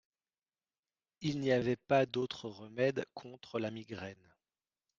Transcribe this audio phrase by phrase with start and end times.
[1.19, 4.33] Il n'y avait pas d'autre remède contre la migraine.